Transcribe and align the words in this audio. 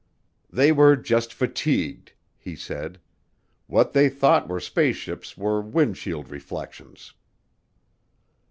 "They 0.51 0.71
were 0.71 0.95
just 0.95 1.31
fatigued," 1.31 2.13
he 2.35 2.55
said. 2.55 2.99
"What 3.67 3.93
they 3.93 4.09
thought 4.09 4.47
were 4.49 4.59
spaceships 4.59 5.37
were 5.37 5.61
windshield 5.61 6.31
reflections." 6.31 7.13